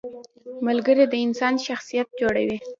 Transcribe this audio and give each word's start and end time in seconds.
•ملګری 0.67 1.05
د 1.09 1.13
انسان 1.25 1.53
شخصیت 1.67 2.07
جوړوي. 2.19 2.57